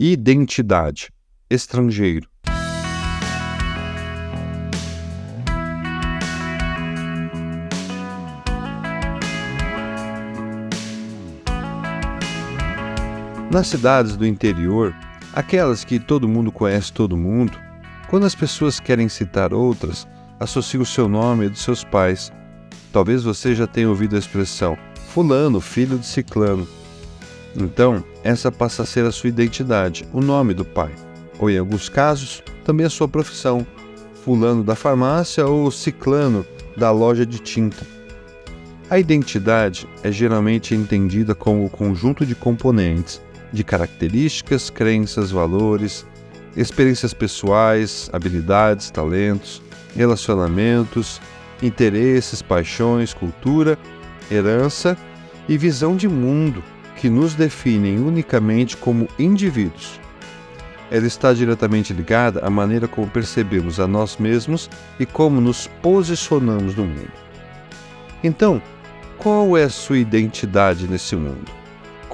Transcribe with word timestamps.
Identidade. 0.00 1.10
Estrangeiro. 1.50 2.28
Nas 13.50 13.66
cidades 13.66 14.16
do 14.16 14.24
interior, 14.24 14.94
aquelas 15.32 15.82
que 15.84 15.98
todo 15.98 16.28
mundo 16.28 16.52
conhece 16.52 16.92
todo 16.92 17.16
mundo, 17.16 17.58
quando 18.06 18.24
as 18.24 18.36
pessoas 18.36 18.78
querem 18.78 19.08
citar 19.08 19.52
outras, 19.52 20.06
associam 20.38 20.84
o 20.84 20.86
seu 20.86 21.08
nome 21.08 21.46
e 21.46 21.48
dos 21.48 21.62
seus 21.62 21.82
pais. 21.82 22.30
Talvez 22.92 23.24
você 23.24 23.52
já 23.52 23.66
tenha 23.66 23.88
ouvido 23.88 24.14
a 24.14 24.20
expressão 24.20 24.78
Fulano, 25.08 25.60
filho 25.60 25.98
de 25.98 26.06
Ciclano. 26.06 26.68
Então, 27.56 28.04
essa 28.28 28.52
passa 28.52 28.82
a 28.82 28.86
ser 28.86 29.06
a 29.06 29.10
sua 29.10 29.30
identidade, 29.30 30.06
o 30.12 30.20
nome 30.20 30.52
do 30.52 30.62
pai, 30.62 30.92
ou 31.38 31.48
em 31.48 31.56
alguns 31.56 31.88
casos, 31.88 32.42
também 32.62 32.84
a 32.84 32.90
sua 32.90 33.08
profissão, 33.08 33.66
Fulano 34.22 34.62
da 34.62 34.74
farmácia 34.74 35.46
ou 35.46 35.70
Ciclano 35.70 36.44
da 36.76 36.90
loja 36.90 37.24
de 37.24 37.38
tinta. 37.38 37.86
A 38.90 38.98
identidade 38.98 39.88
é 40.02 40.12
geralmente 40.12 40.74
entendida 40.74 41.34
como 41.34 41.64
o 41.64 41.70
conjunto 41.70 42.26
de 42.26 42.34
componentes 42.34 43.22
de 43.50 43.64
características, 43.64 44.68
crenças, 44.68 45.30
valores, 45.30 46.04
experiências 46.54 47.14
pessoais, 47.14 48.10
habilidades, 48.12 48.90
talentos, 48.90 49.62
relacionamentos, 49.96 51.18
interesses, 51.62 52.42
paixões, 52.42 53.14
cultura, 53.14 53.78
herança 54.30 54.98
e 55.48 55.56
visão 55.56 55.96
de 55.96 56.06
mundo 56.06 56.62
que 56.98 57.08
nos 57.08 57.34
definem 57.34 57.98
unicamente 57.98 58.76
como 58.76 59.08
indivíduos. 59.18 59.98
Ela 60.90 61.06
está 61.06 61.32
diretamente 61.32 61.92
ligada 61.92 62.40
à 62.40 62.50
maneira 62.50 62.88
como 62.88 63.08
percebemos 63.08 63.78
a 63.78 63.86
nós 63.86 64.16
mesmos 64.16 64.68
e 64.98 65.06
como 65.06 65.40
nos 65.40 65.66
posicionamos 65.80 66.74
no 66.74 66.84
mundo. 66.84 67.12
Então, 68.22 68.60
qual 69.16 69.56
é 69.56 69.64
a 69.64 69.70
sua 69.70 69.98
identidade 69.98 70.88
nesse 70.88 71.14
mundo? 71.14 71.58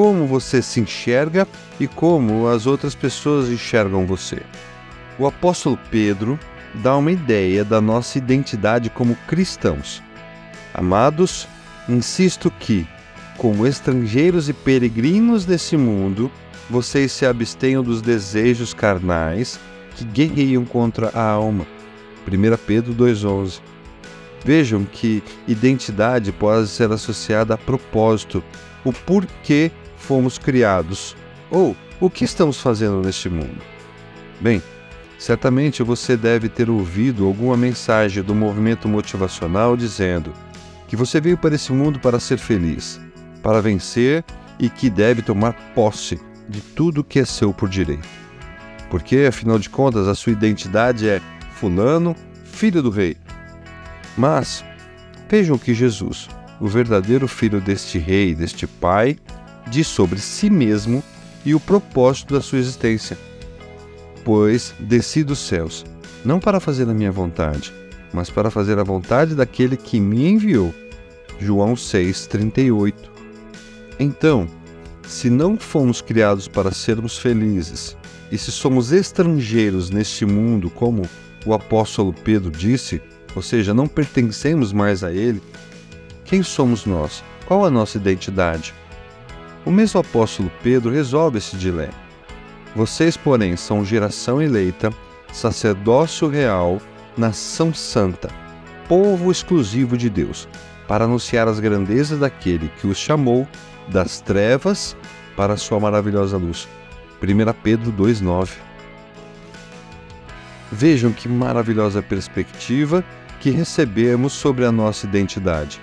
como 0.00 0.26
você 0.26 0.62
se 0.62 0.80
enxerga 0.80 1.46
e 1.78 1.86
como 1.86 2.48
as 2.48 2.66
outras 2.66 2.94
pessoas 2.94 3.50
enxergam 3.50 4.06
você. 4.06 4.40
O 5.18 5.26
apóstolo 5.26 5.78
Pedro 5.90 6.38
dá 6.76 6.96
uma 6.96 7.12
ideia 7.12 7.64
da 7.64 7.82
nossa 7.82 8.16
identidade 8.16 8.88
como 8.88 9.14
cristãos. 9.26 10.02
Amados, 10.72 11.46
insisto 11.86 12.50
que, 12.50 12.86
como 13.40 13.66
estrangeiros 13.66 14.50
e 14.50 14.52
peregrinos 14.52 15.46
desse 15.46 15.74
mundo, 15.74 16.30
vocês 16.68 17.10
se 17.10 17.24
abstenham 17.24 17.82
dos 17.82 18.02
desejos 18.02 18.74
carnais 18.74 19.58
que 19.96 20.04
guerreiam 20.04 20.62
contra 20.66 21.08
a 21.14 21.22
alma. 21.22 21.66
1 22.28 22.56
Pedro 22.66 22.94
2,11 22.94 23.62
Vejam 24.44 24.84
que 24.84 25.22
identidade 25.48 26.32
pode 26.32 26.68
ser 26.68 26.92
associada 26.92 27.54
a 27.54 27.58
propósito, 27.58 28.44
o 28.84 28.92
porquê 28.92 29.70
fomos 29.96 30.36
criados 30.36 31.16
ou 31.50 31.74
o 31.98 32.10
que 32.10 32.26
estamos 32.26 32.60
fazendo 32.60 33.00
neste 33.00 33.30
mundo. 33.30 33.62
Bem, 34.38 34.62
certamente 35.18 35.82
você 35.82 36.14
deve 36.14 36.50
ter 36.50 36.68
ouvido 36.68 37.24
alguma 37.26 37.56
mensagem 37.56 38.22
do 38.22 38.34
movimento 38.34 38.86
motivacional 38.86 39.78
dizendo 39.78 40.30
que 40.86 40.94
você 40.94 41.22
veio 41.22 41.38
para 41.38 41.54
esse 41.54 41.72
mundo 41.72 41.98
para 42.00 42.20
ser 42.20 42.36
feliz, 42.36 43.00
para 43.42 43.60
vencer 43.60 44.24
e 44.58 44.68
que 44.68 44.90
deve 44.90 45.22
tomar 45.22 45.52
posse 45.74 46.20
de 46.48 46.60
tudo 46.60 47.04
que 47.04 47.20
é 47.20 47.24
seu 47.24 47.52
por 47.52 47.68
direito. 47.68 48.08
Porque, 48.90 49.26
afinal 49.28 49.58
de 49.58 49.70
contas, 49.70 50.08
a 50.08 50.14
sua 50.14 50.32
identidade 50.32 51.08
é 51.08 51.20
Fulano, 51.54 52.16
filho 52.44 52.82
do 52.82 52.90
rei. 52.90 53.16
Mas 54.16 54.64
vejam 55.28 55.56
que 55.56 55.72
Jesus, 55.72 56.28
o 56.60 56.66
verdadeiro 56.66 57.28
filho 57.28 57.60
deste 57.60 57.98
rei, 57.98 58.34
deste 58.34 58.66
pai, 58.66 59.16
diz 59.68 59.86
sobre 59.86 60.18
si 60.18 60.50
mesmo 60.50 61.02
e 61.44 61.54
o 61.54 61.60
propósito 61.60 62.34
da 62.34 62.40
sua 62.40 62.58
existência. 62.58 63.16
Pois 64.24 64.74
desci 64.78 65.22
dos 65.22 65.38
céus, 65.38 65.84
não 66.24 66.40
para 66.40 66.60
fazer 66.60 66.88
a 66.88 66.94
minha 66.94 67.12
vontade, 67.12 67.72
mas 68.12 68.28
para 68.28 68.50
fazer 68.50 68.78
a 68.78 68.84
vontade 68.84 69.34
daquele 69.34 69.76
que 69.76 70.00
me 70.00 70.28
enviou. 70.28 70.74
João 71.38 71.74
6:38. 71.74 73.10
Então, 74.00 74.48
se 75.06 75.28
não 75.28 75.58
fomos 75.58 76.00
criados 76.00 76.48
para 76.48 76.72
sermos 76.72 77.18
felizes, 77.18 77.94
e 78.32 78.38
se 78.38 78.50
somos 78.50 78.92
estrangeiros 78.92 79.90
neste 79.90 80.24
mundo, 80.24 80.70
como 80.70 81.02
o 81.44 81.52
apóstolo 81.52 82.14
Pedro 82.14 82.50
disse, 82.50 83.02
ou 83.36 83.42
seja, 83.42 83.74
não 83.74 83.86
pertencemos 83.86 84.72
mais 84.72 85.04
a 85.04 85.12
ele, 85.12 85.42
quem 86.24 86.42
somos 86.42 86.86
nós? 86.86 87.22
Qual 87.46 87.62
a 87.62 87.70
nossa 87.70 87.98
identidade? 87.98 88.72
O 89.66 89.70
mesmo 89.70 90.00
apóstolo 90.00 90.50
Pedro 90.62 90.90
resolve 90.90 91.36
esse 91.36 91.56
dilema. 91.56 91.92
Vocês, 92.74 93.18
porém, 93.18 93.54
são 93.54 93.84
geração 93.84 94.40
eleita, 94.40 94.90
sacerdócio 95.30 96.26
real, 96.26 96.80
nação 97.18 97.74
santa, 97.74 98.30
povo 98.88 99.30
exclusivo 99.30 99.98
de 99.98 100.08
Deus, 100.08 100.48
para 100.90 101.04
anunciar 101.04 101.46
as 101.46 101.60
grandezas 101.60 102.18
daquele 102.18 102.68
que 102.80 102.88
os 102.88 102.98
chamou 102.98 103.46
das 103.86 104.20
trevas 104.20 104.96
para 105.36 105.52
a 105.52 105.56
sua 105.56 105.78
maravilhosa 105.78 106.36
luz. 106.36 106.68
1 107.22 107.52
Pedro 107.62 107.92
2,9 107.92 108.48
Vejam 110.72 111.12
que 111.12 111.28
maravilhosa 111.28 112.02
perspectiva 112.02 113.04
que 113.38 113.50
recebemos 113.50 114.32
sobre 114.32 114.64
a 114.64 114.72
nossa 114.72 115.06
identidade. 115.06 115.80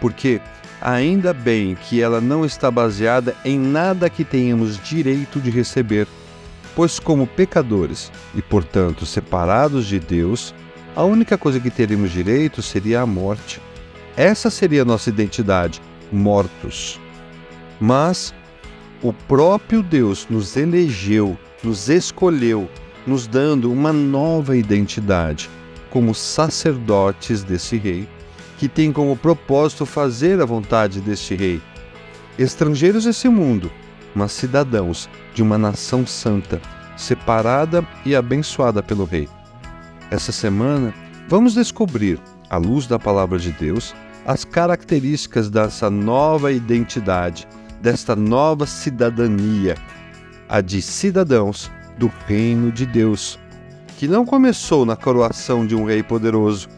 Porque 0.00 0.40
ainda 0.82 1.32
bem 1.32 1.76
que 1.76 2.02
ela 2.02 2.20
não 2.20 2.44
está 2.44 2.72
baseada 2.72 3.36
em 3.44 3.56
nada 3.56 4.10
que 4.10 4.24
tenhamos 4.24 4.82
direito 4.82 5.38
de 5.38 5.48
receber, 5.48 6.08
pois, 6.74 6.98
como 6.98 7.24
pecadores 7.24 8.10
e, 8.34 8.42
portanto, 8.42 9.06
separados 9.06 9.86
de 9.86 10.00
Deus, 10.00 10.52
a 10.96 11.04
única 11.04 11.38
coisa 11.38 11.60
que 11.60 11.70
teríamos 11.70 12.10
direito 12.10 12.60
seria 12.60 13.00
a 13.00 13.06
morte. 13.06 13.60
Essa 14.16 14.50
seria 14.50 14.82
a 14.82 14.84
nossa 14.84 15.08
identidade, 15.08 15.80
mortos. 16.12 17.00
Mas 17.80 18.34
o 19.02 19.12
próprio 19.12 19.82
Deus 19.82 20.26
nos 20.28 20.56
elegeu, 20.56 21.38
nos 21.62 21.88
escolheu, 21.88 22.68
nos 23.06 23.26
dando 23.26 23.72
uma 23.72 23.92
nova 23.92 24.56
identidade 24.56 25.48
como 25.90 26.14
sacerdotes 26.14 27.42
desse 27.42 27.76
rei 27.76 28.08
que 28.58 28.68
tem 28.68 28.92
como 28.92 29.16
propósito 29.16 29.86
fazer 29.86 30.38
a 30.38 30.44
vontade 30.44 31.00
deste 31.00 31.34
rei. 31.34 31.62
Estrangeiros 32.38 33.06
nesse 33.06 33.26
mundo, 33.26 33.72
mas 34.14 34.32
cidadãos 34.32 35.08
de 35.34 35.42
uma 35.42 35.56
nação 35.56 36.06
santa, 36.06 36.60
separada 36.94 37.82
e 38.04 38.14
abençoada 38.14 38.82
pelo 38.82 39.06
rei. 39.06 39.26
Essa 40.10 40.30
semana, 40.30 40.92
vamos 41.26 41.54
descobrir, 41.54 42.20
à 42.50 42.56
luz 42.56 42.86
da 42.88 42.98
palavra 42.98 43.38
de 43.38 43.52
Deus, 43.52 43.94
as 44.26 44.44
características 44.44 45.48
dessa 45.48 45.88
nova 45.88 46.52
identidade, 46.52 47.46
desta 47.80 48.16
nova 48.16 48.66
cidadania, 48.66 49.76
a 50.48 50.60
de 50.60 50.82
cidadãos 50.82 51.70
do 51.96 52.10
reino 52.26 52.72
de 52.72 52.84
Deus, 52.84 53.38
que 53.96 54.08
não 54.08 54.26
começou 54.26 54.84
na 54.84 54.96
coroação 54.96 55.64
de 55.64 55.76
um 55.76 55.84
rei 55.84 56.02
poderoso, 56.02 56.68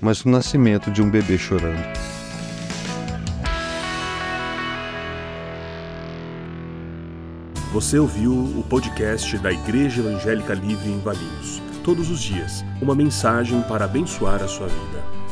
mas 0.00 0.24
no 0.24 0.32
nascimento 0.32 0.90
de 0.90 1.00
um 1.00 1.08
bebê 1.08 1.38
chorando. 1.38 1.82
Você 7.72 7.98
ouviu 7.98 8.32
o 8.32 8.62
podcast 8.68 9.38
da 9.38 9.50
Igreja 9.50 10.02
Evangélica 10.02 10.52
Livre 10.52 10.90
em 10.90 11.00
Valinhos. 11.00 11.62
Todos 11.82 12.10
os 12.10 12.20
dias, 12.20 12.62
uma 12.82 12.94
mensagem 12.94 13.62
para 13.62 13.86
abençoar 13.86 14.42
a 14.42 14.46
sua 14.46 14.66
vida. 14.66 15.21